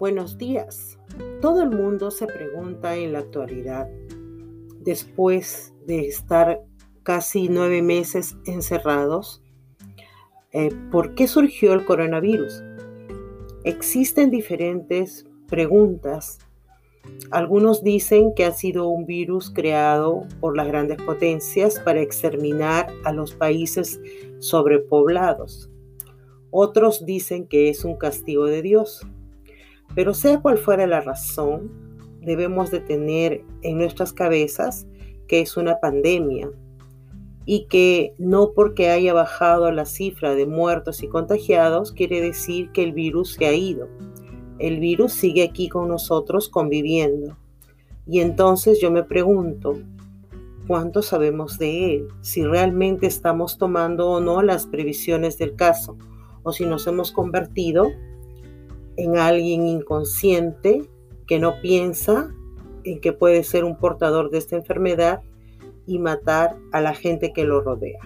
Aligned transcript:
Buenos 0.00 0.38
días. 0.38 0.98
Todo 1.42 1.62
el 1.62 1.68
mundo 1.68 2.10
se 2.10 2.26
pregunta 2.26 2.96
en 2.96 3.12
la 3.12 3.18
actualidad, 3.18 3.86
después 4.78 5.74
de 5.84 6.06
estar 6.06 6.62
casi 7.02 7.50
nueve 7.50 7.82
meses 7.82 8.34
encerrados, 8.46 9.42
eh, 10.52 10.70
¿por 10.90 11.14
qué 11.14 11.28
surgió 11.28 11.74
el 11.74 11.84
coronavirus? 11.84 12.62
Existen 13.64 14.30
diferentes 14.30 15.26
preguntas. 15.48 16.38
Algunos 17.30 17.84
dicen 17.84 18.32
que 18.34 18.46
ha 18.46 18.52
sido 18.52 18.88
un 18.88 19.04
virus 19.04 19.50
creado 19.50 20.26
por 20.40 20.56
las 20.56 20.66
grandes 20.66 20.96
potencias 21.02 21.78
para 21.78 22.00
exterminar 22.00 22.90
a 23.04 23.12
los 23.12 23.34
países 23.34 24.00
sobrepoblados. 24.38 25.68
Otros 26.50 27.04
dicen 27.04 27.46
que 27.46 27.68
es 27.68 27.84
un 27.84 27.98
castigo 27.98 28.46
de 28.46 28.62
Dios. 28.62 29.06
Pero 29.94 30.14
sea 30.14 30.40
cual 30.40 30.58
fuera 30.58 30.86
la 30.86 31.00
razón, 31.00 31.70
debemos 32.20 32.70
de 32.70 32.80
tener 32.80 33.44
en 33.62 33.78
nuestras 33.78 34.12
cabezas 34.12 34.86
que 35.26 35.40
es 35.40 35.56
una 35.56 35.80
pandemia 35.80 36.50
y 37.46 37.66
que 37.66 38.14
no 38.18 38.52
porque 38.52 38.90
haya 38.90 39.14
bajado 39.14 39.70
la 39.72 39.86
cifra 39.86 40.34
de 40.34 40.46
muertos 40.46 41.02
y 41.02 41.08
contagiados 41.08 41.92
quiere 41.92 42.20
decir 42.20 42.70
que 42.72 42.82
el 42.82 42.92
virus 42.92 43.34
se 43.34 43.46
ha 43.46 43.52
ido. 43.52 43.88
El 44.58 44.78
virus 44.78 45.12
sigue 45.12 45.42
aquí 45.42 45.68
con 45.68 45.88
nosotros 45.88 46.48
conviviendo. 46.48 47.36
Y 48.06 48.20
entonces 48.20 48.80
yo 48.80 48.90
me 48.90 49.04
pregunto, 49.04 49.78
¿cuánto 50.66 51.00
sabemos 51.00 51.58
de 51.58 51.94
él? 51.94 52.08
Si 52.20 52.44
realmente 52.44 53.06
estamos 53.06 53.56
tomando 53.56 54.10
o 54.10 54.20
no 54.20 54.42
las 54.42 54.66
previsiones 54.66 55.38
del 55.38 55.54
caso, 55.56 55.96
o 56.42 56.52
si 56.52 56.66
nos 56.66 56.86
hemos 56.86 57.12
convertido 57.12 57.88
en 59.00 59.16
alguien 59.16 59.66
inconsciente 59.66 60.84
que 61.26 61.38
no 61.38 61.60
piensa 61.60 62.34
en 62.84 63.00
que 63.00 63.12
puede 63.12 63.44
ser 63.44 63.64
un 63.64 63.78
portador 63.78 64.30
de 64.30 64.38
esta 64.38 64.56
enfermedad 64.56 65.22
y 65.86 65.98
matar 65.98 66.56
a 66.72 66.80
la 66.80 66.94
gente 66.94 67.32
que 67.32 67.44
lo 67.44 67.60
rodea. 67.60 68.00